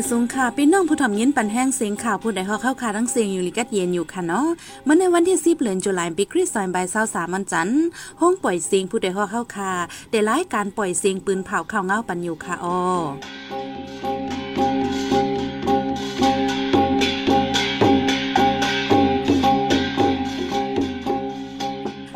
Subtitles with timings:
[0.00, 4.48] อยสูงค่ะพี่น้องผู้ถ่อมยินปันแห้งเสียงข่าวผู้ใดฮอเข้าคาทั้งเสียงอยู่ลิกัดเย็นอยู่ค่ะเนาะ
[4.84, 7.84] เมื่อในวันที่10เดือนตุลาคมปีคริสต์ศักราช23วันจันทร์
[8.20, 9.72] ห้องปล่อยเสียงผู้ใดฮอเข้าคา
[10.10, 12.78] ได้รายการปล่อยเสียงปืนเผาข่าวเงาปันอยู่ค่ะอ้อ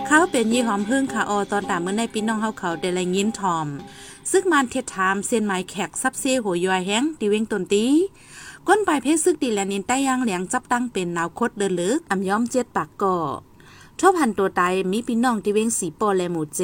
[0.06, 3.68] เขาเป็นยี่หอมพึ่งค่ะออตอนตามเมื่อในพี่น้องเฮาเขาได้ละยินทอม
[4.30, 7.86] ซึกมันเทศถามเส้นไม้แขกซับเซหัวยอยแห้งตีเวงตนตี
[8.68, 13.16] ก้นปลายเพศซึกดีแลนินใต้ยางเหลียงจับตั้งเป็นนาวคดเดินลึกอ่ำย้อมเจ็ดปากก่อ
[14.00, 16.60] ชอบหันตัวตายมีพี่น้องที่เวงสีปอและหมูเจ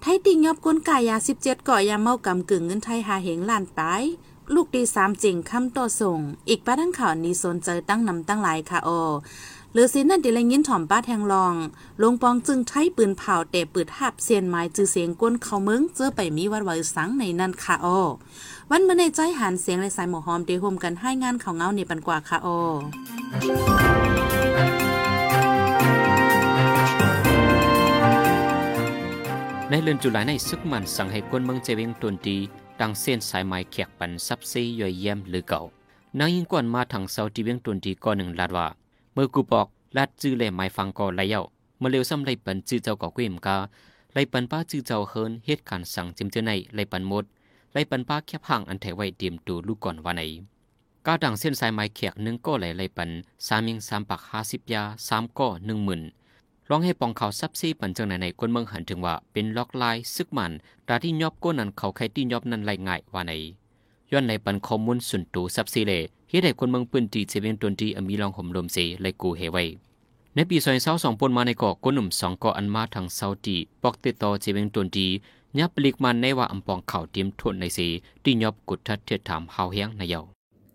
[0.00, 4.02] ไทยติงยอบก้นกายาสิบเจ็ดก่อยาเมากำกึ่งเงินไทยหาเหงล้านปลาย
[4.54, 9.00] ลูกดีสามจริงคำต่อส่ง อีกป้าทั้งข่าวนี้สนใจตั้งนำตั้งหลายค่ะออ
[9.72, 11.54] หรือสินั่นเดลยินถ่อมป้าแทงลอง
[12.02, 18.00] ลงปองจึงใช้ปืนเผาแต่ปืดหับเสียนไม้จือเสียงก้นเขาเมืองเจอไปมีวัดไว้สังในนั่นค่ะออ
[18.70, 22.58] วันเมื่อในใจหันเสียงและสายหมอหอมเดโฮมกันให้งานเขาเงาในปันกว่าค่ะออ
[29.70, 32.36] ในเลือนจุลายในซึกมันสั่งให้กวนเมืองเจวิงตนตี
[32.80, 35.60] ดังเส้นสายไม้แขกปันซับซีย่อยเยี่ยมหรือเก่า
[36.18, 38.66] นางยิงกวนมาทางเสาที่เวียงตนตีก่อนหนึ่งลาดว่า
[39.12, 41.42] เมื่อกูบอกลาดจื้อเลยไม้ฟังก่อไรเย้า
[41.78, 43.56] เมื่อเร็วซ้ำไรปันจื้อเจ้าก่อกุ้มกา
[44.14, 47.24] ไรปันป้าจื้อเจ้าเฮินเหตุการณ์สั่งจิมเจอในไรปันมด
[47.72, 50.22] ไรปันป้าแคบห่างอันแถไว้เตรียมตัวลูกก่อนวันไหน
[51.06, 53.10] ก้าดังเส้นสายไม้แขกหนึ่งก็ไหลไรปัน
[53.46, 56.02] สามยิงสามปักห้าสิบยาสามก็หนึ่งหมื่น
[56.68, 60.52] ร้องให้ปองเขาซับซีปันจังไหนในก้นเมืองหันถึงว่าเป็นล็อกลายซึกมัน
[60.88, 63.32] ตาที่ยอบก้นนั้นเขาใครที่ยอบนั้นไรง่ายว่าไหน
[64.12, 65.92] ย้อนในปันข้อมูลส่วนตัวซับซีเล
[66.28, 69.64] เฮ็ดให้คนเมืองปืนตีเจเวียงตนตีอมีลองห่มลมเสไลกูเฮไว้
[70.34, 75.06] ในปีซอยเศร้าสองปนมาในเกาะก้นหนุ่มสองเกาะอันมาทางเซาตีปอกติดต่อเจเวงตนตี
[75.58, 77.78] ยับปลิกมันในว่าอำปองเข่าเตรียมทุนในเส
[78.22, 80.22] ที่ยอบกุดทัดเทียถามเฮาเฮียงในเยา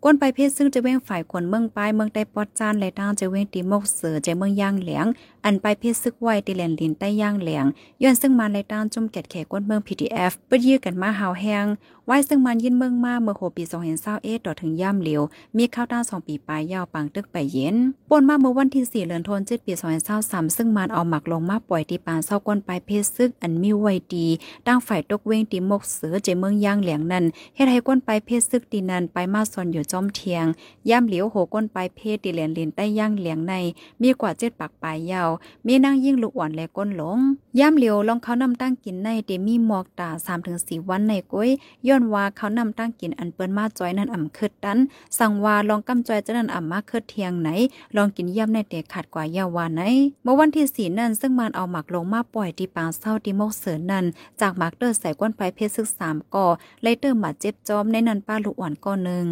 [0.04, 5.06] ก้นไปเพศซึ่งจะเว้งฝ่ายคนเมืองปลายเมืองใต้ปอดจานและทางจะเว้งตีมกเสือจเมืองย่างเหลียง
[5.46, 7.66] อันไปเพศซึกไวตีแหลนลินใต้ย่างเหลียง
[8.04, 11.66] ย้อนซึ่งมาในด้านจุ่มแกดแขกก้นเมือง PDF เปิดยื้อกันมาหาวแหง
[12.10, 13.64] ไว้ซึ่งมันยินเมืองมาเมื่อโหปี
[14.06, 15.22] 2021ต่อถึงย่ำเหลียว
[15.58, 17.76] มีข้าวต้า2ปีปลายยาวปังตึกไปเย็น
[18.10, 19.74] ปนมาเมื่อวันที่ 4เดือนธันวาคมปี
[20.16, 24.28] 2023ซึ่งมันเอาหมักลงมาปล่อยที่ปานเศร้าก้นไปเพศซึกอันมีไว้ดี
[24.68, 27.26] ตั้งฝ่ายตกเว้งตีมกเสือเจเมืองย่างเหลียงนั้น
[27.56, 30.46] เฮ็ดให้ก้นไปเพศซึกตีนันไปมาซอนอยู่จอมเทียง
[30.90, 33.54] ย่ำเหลียวโหก้นปลายเพศตีเหลียนลินใต้ย่างเหลียงใน
[34.02, 35.30] มีกว่าเจ็ดปากปลายยาว
[35.68, 37.20] มีนางยิ่งลูกอ่อนและก้นหลง
[37.60, 41.50] ย่ำเหลียวลองเขานำตั้งกินในเดมีหมอกตาสามถึงสี่วันในก้อย
[41.88, 44.80] ย้อนว่าเขานำตั้งกินอันเปิ้นมาจอยนั่นอ่ำคืดดัน
[45.20, 47.50] สั่งว่าลองกำจอยจะนั่นอ่ำมาคืดเทียงไหน
[47.96, 49.82] ลองกินย่ำในเตะขาดกว่ายาวาไหน
[50.24, 54.06] เมื่อวันที่สี่นั่นซึ่งมันเอาหมักลงมาปล่อยที่ปางเศร้าที่โมกเสือนั่น
[54.42, 56.48] จากหมักเตอร์ใส่ก้นไปเพศซึกสามก่อ
[56.84, 59.26] เลยเติมาดเจ็บจอมในนันป้าลูกอ่อนก้อนหนึ่ง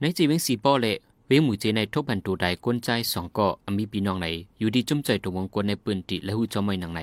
[0.00, 4.26] ในจีเวงสีป้อเละเวงหมู่เจในทบันตัวใดก้นใจสองก็อมีปีน้องไหน
[4.58, 7.00] อยู่ดีจุ่มใจตัววงกวนในปืนติและหูจอมไม่หนังไหน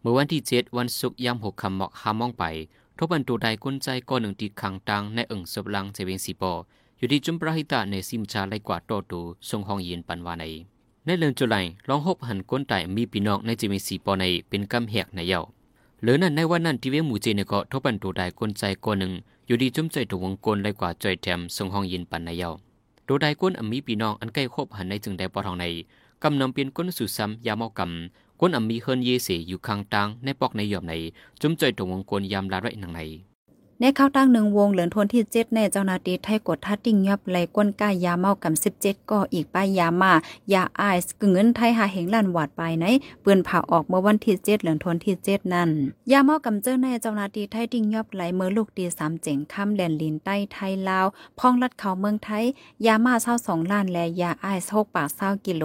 [0.00, 2.44] เมื่อวันที่เจ็ดวันศุกร์ยามหกคำหมอกหามองไป
[2.98, 6.52] ทบันตัวใดก้นใจก็หนึ่งตีขังตังในเอิงสบลังเจเวงสีปอ
[6.98, 10.44] อยู่ดีจุ่มประหิตาในซิมชาไลกว่าโตตูทรงห้องเย็นปันวาใน
[11.04, 11.56] ในเรืองจุไล
[11.88, 15.40] ลองหบหันก้นไตมีปีน้องในเจเวงสีปอในเป็นกำแหกในเย้า
[16.02, 19.12] หรือนั่นในวันนั้นที่เวงหมู่เจในก็ทบันตัวใดก้นใจก็หนึ่ง
[19.46, 22.50] อยู่ดีจุ่มใจตัววงกลไลกว่าจอยแถมทรงห้องเย็นปันในเยา
[23.04, 25.66] โดยได้ก้นอมีปีน้องอันใกล้คบหันในจึงได้ปอทองใน
[26.22, 30.94] กำนำเปลี่ยนก้นสู่ซ้ำยาเมากำ ก้นอ่ำมีเฮิรนเยเสอยู่ข้างตังในปอกในหยอบใน
[31.40, 33.00] จุ้มใจตรงวงกลยามลาไรหนังใน
[33.80, 40.12] ในข้าวตั้งหนึ่งวงเหลือนทนที่เจ็ดในเจ้านาตีไทยกดทัดติ้งยับไหลก้นก้ายาเมากำสิบเจ็ดก็อีกป้ายยามา
[40.52, 42.84] ยาไอส์กึ่งเงินไทยหาเหงลันหวาดไปไหน
[43.24, 45.70] ปืนผ่าออกเมื่อวันที่เจ็ดเหลือนทนที่เจ็ดนั่น
[46.10, 51.06] ยาเมากำเจ้าในเจ้านาตีไทยติ้งยับไหลเมื่อลูกตีสามเจ๋งคำแดนลินใต้ไทยลาว
[51.38, 52.44] พองลัดเขาเมืองไทย
[52.86, 55.64] ยามาเศร้าสองล้านและยาไอส์หกปากเศร้ากิโล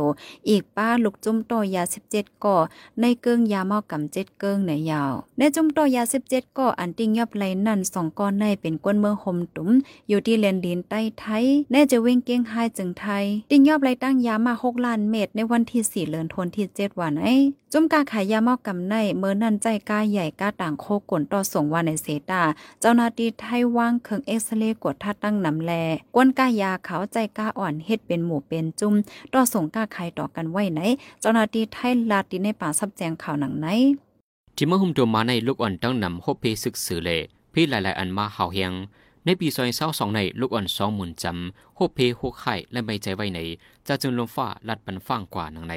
[0.49, 2.57] อีกป้าลูกจุ่มโตยาสิบเจ็ดก่อ
[2.99, 9.69] ในเกิงยาเมากำเจ็ดเกิงในยาวในจุ่มโตยาสิบเจ็ดก่ออันติ้งยับไหลนั่นสองก้อนในเป็นกวนเมืองหมตุ้ม
[10.10, 17.28] อยู่ที่เลนดินใต้ไทยแน่จะเว้งเก้งไฮจึงไทยติ้งยอบไรตั้งยามาหกล้านเม็ดในวันที่สี่เลือนทนที่เจ็ดวันไอ
[17.74, 22.44] จุ่มกาขายยาเมากำในเมื่อนั่นใจกาใหญ่กาต่างโคกลต่อส่งวันในเซตา
[22.80, 25.72] เจ้านาตีไทยว่างเครื่องเอ็กซเรย์กดทัดตั้งนำแล
[26.16, 28.94] กวนกายาเขาใจกาอ่อนเฮ็ดเป็นหมู่เป็นจุ่ม
[29.34, 30.80] ต่อส่งกาขายต่อกันไว้ไหน
[31.22, 33.68] เจ้านาตีไทยลาตีในป่าซับแจงข่าวหนังไหน
[34.56, 37.12] ที่เมื่อหุ่มตัวมาในลูกอ่อนตั้งนำโฮเพศึกสื่อเล
[37.54, 38.74] พี่หลาย ๆ อันมาเห่าเฮียง
[39.25, 43.40] ในปีซอยเศร้าสองในลูกอ่อนสองหมุนจำโฮเพโฮไข่และไม่ใจไว้ใน
[43.88, 45.75] จะจึงลมฟ้าลัดปันฟังกว่านังใน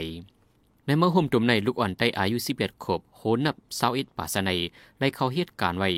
[0.86, 4.50] ในเมื่อห่มตุ่มในลูกอ่อนได้อายุสิบเอ็ดขบโหนับเศร้าอิดป่าสใน
[4.98, 5.90] ไล่เข้าเหตุการณ์ไว้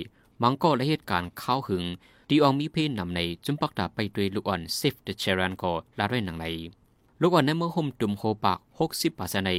[0.43, 1.85] มังก็และเหตุการณ์เข้าหึง
[2.29, 6.47] ดีอองมีเพนนำในจุมปักตาไปด้วยลูกอ่อนเซฟเดเชรันก็ลาด้วยหนังใน
[7.21, 9.50] ลูกอ่อนในเมื่อห่มตุ่มโฮปากหกสิบปาสใน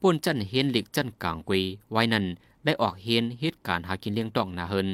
[0.00, 1.60] ป่นจันเฮียนหลิกจันกลางกวี
[1.92, 2.24] ไว้นั้น
[2.64, 4.88] ได้ออกเฮียนเหตุการณ์หากินเลี้ยงต้องนาเฮิน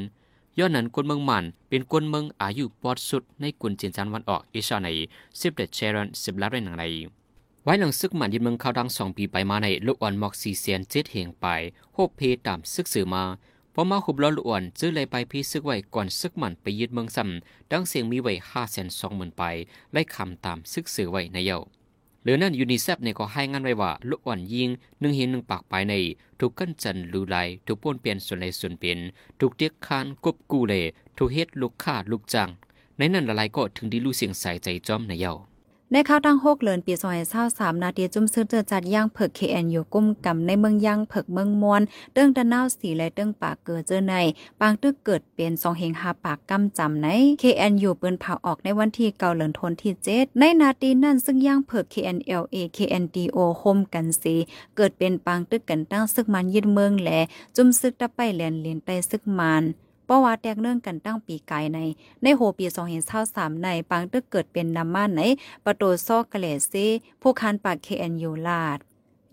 [0.61, 4.89] ย้อนนั้นคนเมืองมัน เป็นคนเมืองอายุปอดสุดในกุนจีนจันวันออกเอชาใน
[5.41, 6.85] สิบเดเชรันสิบลาด้วยหนังใน
[7.65, 11.47] ไว้หลังซึกมันยินเมืองเข้าดังสองปีไปมาในลูกอ่อนมอกซีเซียนเจ็ดเหงไป
[11.95, 13.23] โฮเพตามซึกสื่อมา
[13.75, 19.43] พอมาหุบล้อลูกอ่อนซื้อเลยไปพี่ซึกไว้ก่อนซึกมันไปยึดเมืองซ้ำดังเสียงมีไว้ห้าแสนสองหมื่นไป
[19.93, 21.59] ไล่คำตามซึกสื่อไว้ในเย้า
[22.23, 24.69] หรือนั่นยูนิเซฟเนี่ยก็ให้งานไว้ว่าลูกอ่อนยิง
[25.01, 25.95] หนึ่งหินหนึ่งปากไปใน
[26.39, 27.37] ถูกกันจันลูไล
[27.67, 28.99] ถูกป้นเปลี่ยนส่วนในส่วนเปลี่ยน
[29.41, 30.83] ถูกเตียกคานกบกูเลย
[31.17, 32.49] ถูกเฮ็ดลูกฆ่าลูกจัง
[32.97, 35.35] ในนั้นละลายก็ถึงดีลูเสียงใส่ใจจอมในเย้า
[35.93, 41.83] ในข้าวตั้งหกเลือนปีซอยเศร้าสามนาทีจุ่มซื้อเจอจัดย่างเผิกเคแอนอยู่กุ้มกำในเมืองย่างเผิกเมืองมวน
[42.13, 44.15] เตื้องตะนาวสีและเตื้องปากเกิดเจอใน
[44.61, 47.09] ปางตึกเกิดเป็นสองเฮงหาปากกำจำใน
[47.41, 54.35] เคแอนอยู่ปืนเผาออกในวันที่เก่าเหลือนทนที่เจ็ดในนาทีนั่นซึ่งย่างเผิก KNLA KNDO โฮมกันสี
[54.77, 57.11] เกิดเป็นปางตึกกันตั้งซึกมันยึดเมืองแหล
[57.57, 59.65] จุ่มซึกตะไปแหลนเลียนไตซึกมัน
[60.13, 61.81] พราะว่าแตกเนื่องกันตั้งปีกายใน
[62.23, 65.23] ในโหปีสองเห็นเท่าสามในปางตึกเกิดเป็นนาม่านใน
[65.65, 66.87] ประตูซอกกะเลซี
[67.23, 68.79] ผู้คันปากเคแอนยูลาด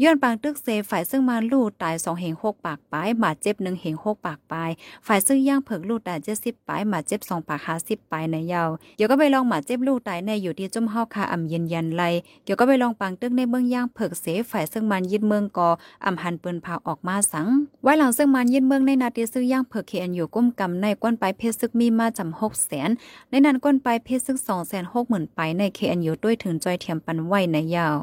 [0.03, 4.69] ย้อนปางตึกเซฝ่ายซึ่งมาลู่ตายสองเหงหกปากปลายบาดเจ็บหนึ่งเหงหกปากปลาย
[5.07, 12.03] ฝ่ายซึ่งย่างเผิกลู่ตายเจ็ดสิบปลายบาดเจ็บสองปากหาสิบปลายในยาวเดี๋ยวก็ไปลองหมาเจ็บลู่ตายในอยู่ที่จุ่มเฮาคาอ่ำเย็นยันไล
[12.43, 15.69] เดี๋ยวก็ไปลองปางตึกในเมืองย่างเผิกเสฝ่ายซึ่งมันยึดเมืองกอ
[16.05, 17.47] อ่ำหันปืนพาออกมาสัง
[17.83, 22.89] ไว้หลังซึ่งมันยึดเมืองในนาทีซึ่งย่างเผิกเคนอยู่ก้มกำในก้นปลายเพชรซึกมีมาจำหกแสน
[23.29, 27.97] ในนั้นก้นปลายเพชรซึกสองแสนหกหมื่นไปในเคนอยู่ด้วยถึงจอยเทียมปันไหวในยาว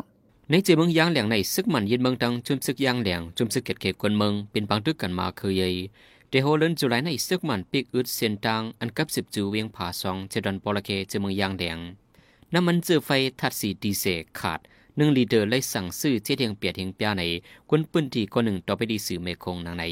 [0.50, 5.68] ในเจเมืองยางแหลงในซึกมันยินเมืองตังจุมซึกยางแหลงจุมซึกเกตเขกคนเมืองเป็นบางตึกกันมาเคยใหญ่
[6.28, 11.78] เดโฮเลนจุไลในซึกมันปีกอึดเส้นตังอันกับสิบจูเวียงผาซองเจดันปอลเคเจเมืองยางแหลง
[12.52, 13.10] น้ำมันเจอไฟ
[13.40, 14.04] ทัดสีดีเซ
[14.38, 14.60] ขาด
[14.96, 17.22] หนึ่งลีเดอร์ไล่สั่งซื้อเจเทียงเปียดเทียงเปียใน
[17.70, 19.84] กวนปืนทีก็หนึ่งต่อไปดีสื่อเมคงนางใน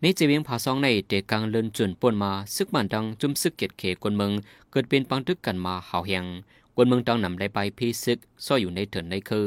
[0.00, 4.32] ในเจเวียงผาซองในเด็กกังเลินจนป่นมาซึกมันดังจุมซึกเกตเขกคนเมือง
[4.70, 6.24] เกิดเป็นปังตึกกันมาหาวแหง
[6.76, 9.46] กวนเมืองตังนำได้ไปพีซึกซ่ออยู่ในเถินในคือ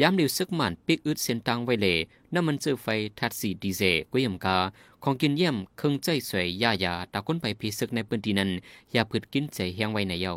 [0.00, 1.96] ยามดิวซึกมันปิกอึดเส้นตังไว้เลย
[2.34, 2.86] น้ำมันเจอไฟ
[3.18, 3.82] ทัดสีดีเซ
[4.12, 4.56] กุยมกา
[5.02, 8.50] ของกินเยี่ยมเครื่องใจสวยยายาตาก้นไปพีซึกในพื้นที่นั้น
[8.92, 10.36] อย่าพืดกินใจเฮียงไว้ในเย้า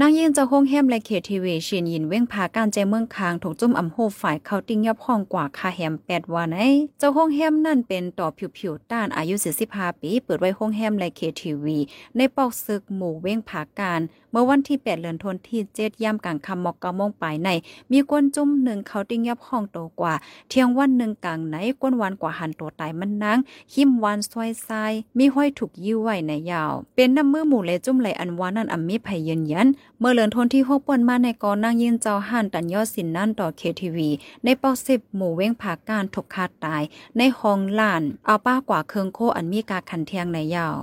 [0.00, 6.62] นางยินจะห้องแฮมและเขตทีวีเชินยินเว้งพาการใจเมืองคางถูกจุ่มอำโฮฝ่ายเขาติ้งยับห้องกว่าคาแฮมแปดวันไอ
[6.98, 8.26] เจ้าห้องแฮมนั่นเป็นต่อ
[8.58, 9.34] ผิวๆต้านอายุ
[9.68, 11.78] 45ปี เปิดไว้ห้องแฮมและเขตทีวี
[12.16, 14.00] ในปอกซึกหมู่เว้งพาการ
[14.34, 17.48] เมื่อวันที่ 8เดือนธันวาคมที่7ย่ำกลางคำมอกกะมงปลายใน
[17.90, 20.14] มีกวนจุ่มหนึ่งเขาติ้งยับห้องโตกว่า
[20.48, 23.38] เที่ยงวันหนึ่งกลางไหนกวนวันกว่าหันตัวตายมันนาง
[23.74, 34.08] หิมวันซอยทรายมีห้อยถูกยิ้วไว้ในยาว เป็นน้ำมือหมู่เลจุ่มไหลอันวานั่นอำมีภัยยืนยัน เมื่อเลือนทนที่หกป่นมาในกอนั่งยืนเจ้าห่านตันยอดสินนั่นต่อเคทีวี
[34.44, 36.82] ในปอกสิบหมู่เว้งผาการถูกคาดตาย
[37.18, 40.76] ในห้องล้าน เอาป้ากว่าเคืองโคอันมีกาขันเทียงในยาว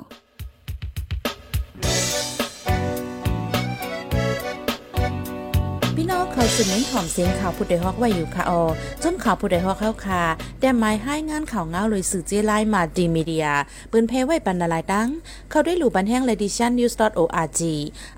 [6.31, 8.63] พี่น้องเขาสืบเน้นถ่อมเสียงข่าวผู้ใดฮอกไว้อยู่ค่ะออ
[9.03, 10.23] จนข่าวผู้ใดฮอกเข้าค่ะ
[10.59, 13.47] แต่หมายให้งานข่าวเงาเลยสื่อเจไลมาดีมีเดีย
[13.91, 15.09] ปืนเพไว้ปันนาลายดัง
[15.49, 17.61] เขาได้หลู่บันแห้งเลดิชันนิวส์ .org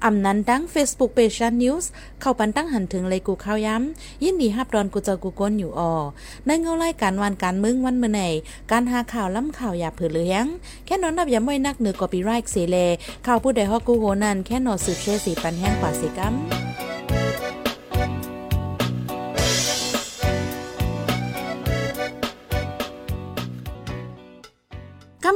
[0.06, 1.86] อำนั้นดัง Facebook Page News
[2.22, 5.94] เข้าปันตั้งหันถึงเลยกูข้าวย้ำยินดีฮับดอนกูเจอกูก้นอยู่ออ
[6.46, 8.22] ในเงาไล่การวันการมึงวันเมื่อไหน
[8.72, 10.46] การหาข่าวล้ำข่าวอย่าเผือเลี้ยง
[10.86, 12.78] แค่นอนนับอย้ำไว้นักเหนือกอปีไรค์เสเล
[13.26, 16.36] ข่าวผู้ใดฮอกกูโหนันแค่นอนสืบเชสีปันแห้งกว่าสิกัม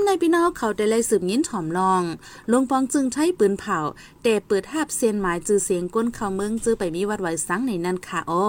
[0.08, 2.04] ในพี่น้องเขาได้เลยสืบยินถ่อมลอง
[2.52, 3.80] ลงปองจึงใช้ปืนเผา
[4.24, 8.48] แต่เปิดหาบเซียนหมายจือเสียงก้นเขาเมืองจื้อไปมีวัดไหวสังในนั้นค่ะอ้อ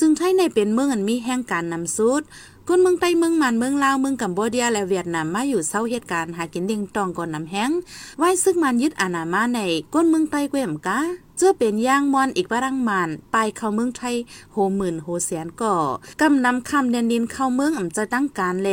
[0.00, 2.22] จึงใช้ในเป็นเมืองอันมีแห่งการนำสุด
[2.68, 7.70] คนเมืองใต้เมืองมันเมืองลาวเมืองกัมพูชาและเวียดนามมาอยู่เศร้าเหตุการณ์หากินเลี้ยงตองก่อนน้ำแห้ง
[8.18, 9.60] ไว้ซึ่งมันยึดอาณามาใน
[9.94, 11.00] ก้นเมืองใต้เกวมกะ
[11.40, 14.16] เจ้าเป็นย่างมอนอีกบารังมานไปเข้าเมืองไทย
[14.52, 15.76] โหหมื่นโหแสนก่อ
[16.20, 18.70] กำนำคำเดนดินเข้าเมืองอ่ำจะตั้งการเล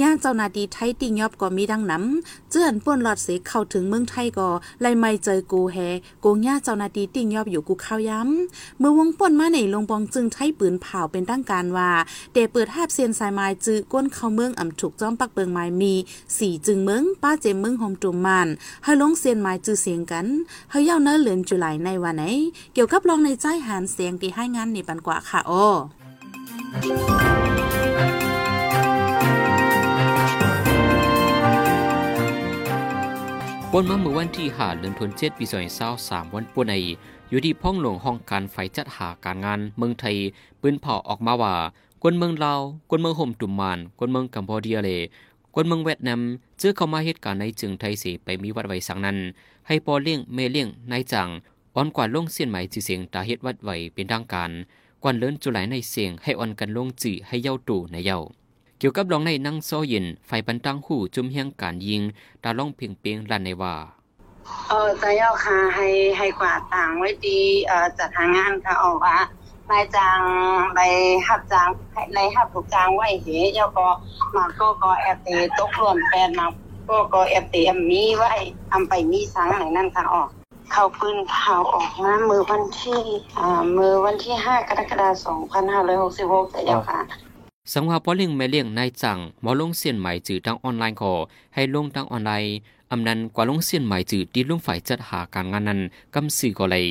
[0.00, 4.48] ย่างเจ้านาดีไทยติงยอบก็มีดังน้ำเจื้อนป่นหลอดเสเข้าถึงเมืองไทยก็
[4.80, 5.76] ไล่ไม่เจอกูแฮ
[6.24, 11.90] กูย่าเจ้านาดีติงยอบอยู่กูเข้าย้ำเมื่อวงป่นมาในลงปองจึงใช้ปืนเผาเป็นตั้งการว่า
[12.32, 15.94] เดเปิดหาบเซียนสายไม้จื้อก้นเข้าเมืองอ่ำถูกจ้อมปักเปิงไม้มี
[16.38, 18.48] สี่จึงเมืองป้าเจมเมืองหอมจุมมัน
[18.84, 20.26] ให้ลงเซียนไม้จื้อเสียงกัน
[20.70, 22.22] ให้เย้าเนื้อเหลือนจุไหลในวันไหน
[22.74, 25.64] เกี่ยวกับลองในใจหานเสียงที่ให้งานในปันกว่าค่ะโอ้
[33.72, 35.44] ปนมาเมื่อวันที่5เดือนธันวาคมปี
[35.90, 36.74] 2023วันปุ่นใน
[37.30, 40.16] อยู่ที่พ้องหลวงห้องการไฟจัดหาการงานเมืองไทย
[40.60, 41.54] ปืนเผาออกมาว่า
[42.02, 42.60] คนเมืองลาว
[42.90, 44.90] คนเมืองห่มตุมมานคนเมืองกัมพูเดียเล
[45.54, 46.20] คนเมืองเวียดนาม
[46.58, 49.16] เจอเข้ามาเหตุการณ์ในจึงไทยสีไปมีวัดไว้สังนั้น
[49.66, 51.28] ให้ปอเลี้ยงเมเลี้ยงนายจัง
[51.80, 54.50] อ่อนกว่าลงเสียนใหมจีเสียงตาเฮ็ดวัดไหวเป็นทางการ
[55.02, 58.18] กวนเลินจุไหลในเสียงให้อ่อนกันลงจือให้เย้าตู่ในเย้า
[58.78, 62.02] เกี่ยวกับรองในนั่งโซเย็นไฟปันตั้งหูจุ่มเฮียงการยิง
[62.42, 63.74] ตาล่องเพียงเปียงลันในว่า
[64.68, 65.86] เออจะยาค่ะให้
[66.18, 69.16] ให้กว่าต่างไว้ดีเอ่อจัดหางานค่ะออกว่า
[69.70, 70.20] นายจ้าง
[70.74, 70.78] ไป
[71.26, 71.68] หับจ้าง
[72.14, 73.88] ในหับถูกจ้างไว้เหยาก็
[74.34, 76.46] มาก็ก็แอตีตกหล่นแปดมา
[76.88, 78.32] ก็ก็แอตีมมีไว้
[78.70, 80.28] ทำไปมีสังไหนนั่นค่ะออก
[80.72, 83.00] เขาปืนเผาออกมามือวันที่
[83.38, 85.38] อ่ามือวันที่ห้ากรกฎาคม
[85.94, 87.00] 2566แต่เดียาค่ะ
[87.72, 91.14] สังว่าปอเลี้ยงแม่เลี้ยงนายจังหมอลงเสียนใหม่จือทางออนไลน์ขอ
[91.54, 92.54] ให้ลงทางออนไลน์
[92.90, 95.80] อำนันกว่าลงเสียนใหม่จือที่ลุงฝ่ายจัดหาการงานนั้น
[96.14, 96.86] กำสื่อก็เลย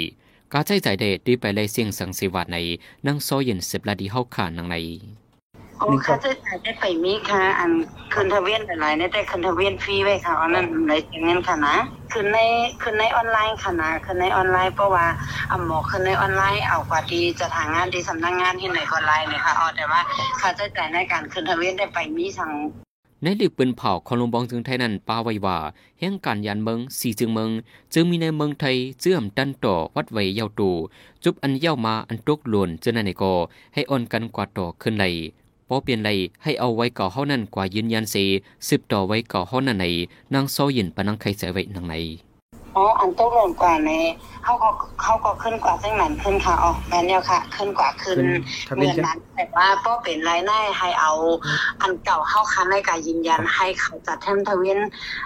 [0.54, 2.58] กาใจใจเดดีไปเลยเสียงสังสิวัดใน
[3.06, 4.76] นั่งโซเย็นเสบลาดีเฮาขานนางใน
[5.80, 7.72] โอ้ค่าใช้จ่ายได้ไปมีค่ะ อัน
[8.14, 11.76] คืนทะเวียนหลายๆเนี่ยแต่คืนทะเวียนฟรีไว้ค่ะอันนั้นไหนจังเงินค่ะนะ
[12.12, 12.38] คืนใน
[12.82, 15.06] คืนในออนไลน์ค่ะนะคืนในออนไลน์เพราะว่า
[15.52, 20.02] อ่าหมอคืนในออนไลน์เอากว่าที่จะทางงานที่สำนักงานที่ไหนออนไลน์เนี่ยค่ะอ๋อแต่ว่า
[20.40, 22.52] ค่าใช้จ่ายในการคืนทะเวียนได้ไปมีสั่ง
[23.24, 25.58] ในหลือปืนเผาของลงบองจึงไทยนั้นป้าไว้ว่า
[26.00, 27.50] แห่งการยานเมืองสีจึงเมือง
[27.94, 30.72] จึงมีในเมืองไทยเจื่อมดันต่อวัดไว้เยาวตู
[31.24, 33.34] จุบอันเย้ามาอันตกหลวนเจนันในกอ
[33.74, 35.06] ให้อ่อนกันกว่าต่อขึ้นไหล
[35.68, 36.10] พอเปลี่ยนไหล
[36.44, 38.16] ให้เอาไว้ก่อเฮานั้นกว่ายืนยันเส
[38.68, 39.86] สืบต่อไว้ก่อเฮานั้นใน
[40.34, 41.96] นางโซยินปะนังไข่ใส่ไว้นางใน
[42.76, 43.92] อ๋ออันโตกหล่นกว่าใน
[44.44, 44.70] เขาก็
[45.02, 48.28] เขาก็ขึ้นกว่าจังนั้นขึ้นค่ะอ๋อแม่นแล้วค่ะ ขึ้นกว่าขึ้นขึ้น
[48.68, 51.14] ทะเหเบีมืยนอนนั้นแต่ว่าก็เป็นรายได้ให้เอา
[51.82, 54.80] อันเก่าเข้าคันในการยืนยันให้เขาจัดแทมทะเวียน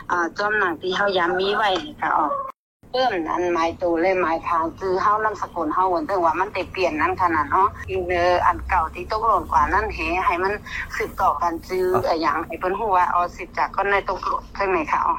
[0.08, 2.51] เอ่อจอมหนังที่เขาย้ำมีไว้นี่ค่ะอ๋อ
[2.92, 10.54] เพิ่มนั้นหมายตัวเลยหมายทางคือเฮานามสกุลเฮาวันถึงว่ามันได้เปลี่ยนนั้นขนาดเนาะอีเนออันเก่าที่ตกหล่นกว่านั้นเฮให้มัน
[10.98, 15.16] สืบต่อกันจื้ออะไรอย่างให้เพิ่นฮู้ว่าอ๋อสิบจากก็ในตกหล่นจังไหนค่ะอ๋อ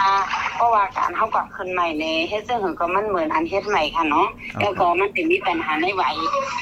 [0.00, 0.12] อ่า
[0.54, 4.26] เพราะว่าการเข้ากับคนใหม่ในเฮ็ดซึ่งหือก็มันเหมือนอันเฮ็ดใหม่ค่ะเนาะ
[4.60, 6.04] แล้วก็มันจะมีปัญหาในไหว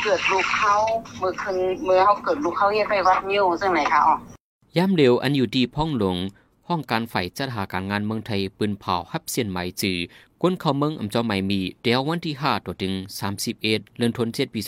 [0.03, 0.77] เกิดลูกเขา
[1.19, 4.15] เมื่อคืนเมื่อเขาเกิดลูกเขาเฮ็ดไปวัดนิ้วซึ่งไหนคะอ๋อ
[4.77, 6.19] ย่ำเร็วอันอยู่ดีพ่องหลง
[6.69, 9.99] ห้องการฝ่ายจัดหาการงานเมืองไทยปืนเผาฮับเสียนไหมจือ
[10.43, 12.93] ก้นเขาเมืองอำจอใหม่มีเดียววันที่5ตัวถึง
[13.31, 14.61] 31เดือนธันวาคมปี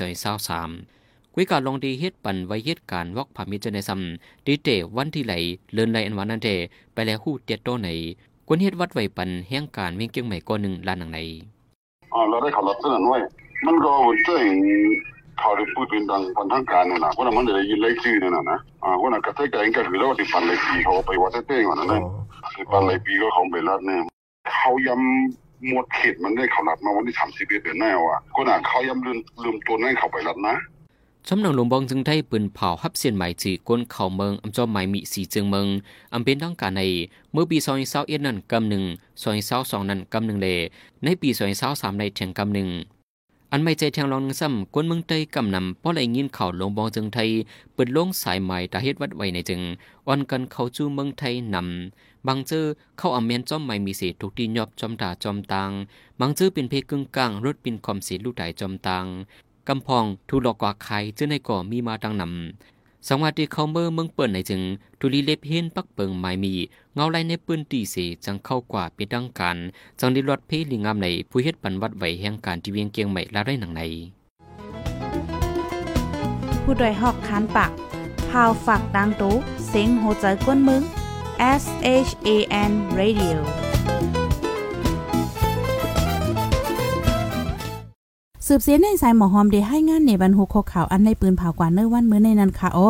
[0.62, 5.35] 2023กุยการลองดีเฮ็ดปันไว้เหตุการณ์วอกผามิจในซ้ำดีเตวันที่ไหล
[5.73, 6.50] เลินไหลอันวันนั้นเด
[6.93, 7.88] ไปแล้วฮู้เตียดโตไหน
[8.49, 11.19] กวนเฮ็ดวัดไว้ปันแห่งการเวียงเกียงใหม่ก้อนหนึ่งล้านหนังใน
[12.12, 13.19] อ่าเราได้ข่าวรับสนั้นไว้
[13.67, 14.45] มันก็วันเจ้ง
[15.41, 22.02] ข่าวที่พูดเป็นดังพันทางการเนี่ยนะเพราะนั้นมันจะได้ยินเลขชื่อเนี่ยนะนะอ่าเพราะนั้นกระเทยกันก็คือเราที่ปันเลขปีเขาไปวัดเต้งก่อนนะเนี่ย
[22.55, 24.00] คือปันเลขปีก็ของไปรัดเนี่ย
[24.57, 30.54] เขาย้ำห มวดเขตมันได้เข่ารับมาวันที่สามสิบเอ็ดเดือนหน้าว่ะก็น่ะเขาย้ำลืมลืมตัวนั่นเขาไปรัดนะ
[31.28, 35.66] ชำนังหลวงบองจึงได้ปืนเผาฮับเสียนใหม่จีก้นเข่าเมืองอำจอมใหม่มีสีเจืองเมือง
[36.14, 36.83] อำเป็นทางการใน
[37.33, 38.85] เมื่อปีซอยเศร้าเอ็ดนั่นกำหนึ่ง
[39.23, 40.49] ซอยเศร้าสองนั่นกำหนึ่งเล
[41.02, 42.69] ในปีซอยเศร้าสามในเถียงกำหนึ่ง
[43.52, 47.28] อันไม่ใจแทงรองนึ่งซ้ำก้นเมืองเตยกำนำเพราะไรยินเข่าหลวงบองจึงไทย
[47.75, 49.61] เปิดลงสายใหม่ตาเฮ็ดวัดไว้ในจึง
[50.07, 52.67] อ่อนกันเขาจูเมืองไทยนำ บางเจอ
[52.99, 55.71] เข้าอเมนจอมใหม่มีเศษทุกที่ยอบจอมตาจอมตาง
[56.21, 59.07] บางเจอเป็นเพกึ่งกลางรถปินคอมเสียลูกไดจอมตาง
[59.69, 64.62] กำพองทุลอกกว่าใครเจ้าในก่อมีมาดังนำสังวัติเขาเมื่อเมืองเปิดในจึง
[65.00, 66.55] ทุลีเล็บเห็นปักเปิงไม้มี
[66.95, 69.57] เงาไลในปืนตีเสจังเข้ากว่าเป็นดังการ
[70.00, 73.83] จังได้รอดเพลิงามในผู้เฮ็ดปันวัดไหวแห่งการที่เวียงเกียงใหม่ละได้หนังใน
[76.62, 77.71] ผู้ดยหอกคานปาก
[78.31, 79.35] พาวฝากดังตู้
[79.69, 80.83] เซ็งโหใจกวนมึง
[81.43, 81.65] S
[82.07, 82.29] H A
[82.71, 83.37] N Radio
[88.47, 92.81] สืบเสียในสายหมอหอมได้ให้งานในบรรหุกข่าวอันในปืนเผากว่าเนื้อวันมื้อในนั้นค่ะโอ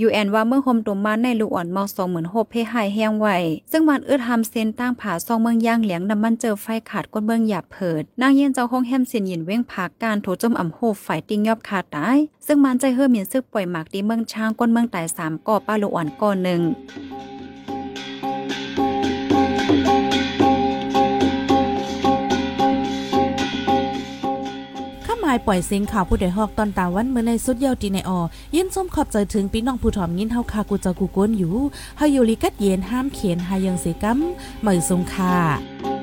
[0.00, 3.36] ยูแอนว่าเมื่อโฮมตุมมาในลูกอ่อนมอสองหมื่นหกเพหายแห้งไว้
[3.70, 28.20] ซึ่งมันอึดทำเส้นตั้งผาซองเมืองย่างเหลียงน้ำมันเจอไฟขาดก้นเมืองหยาบเผิด นางเย็นเจ้าห้องแฮมเสียนยินเว้งผากการโถจมอ่ำโหไฟติ้งยอบขาดตาย ซึ่งมันใจเฮือมีซึกปล่อยหมากดีเมืองช้างก้นเมืองตายสามก่อป้าลูกอ่อนก่อหนึ่งาหมายปล่อยเสียงข่าวผู้ใดฮอกตอนตาวันเมื่อในสุดเยาวตีในออ
[28.54, 31.54] ยินส้มขอบใจถึงพี่น้องผู้ถ่อมยินเฮาคากูเจากูก้นอยู่
[31.96, 34.18] เฮาอยู่ลิกัดเย็นห้ามเขียนหายังเสกัม
[34.60, 35.99] เหมยสงค่ะ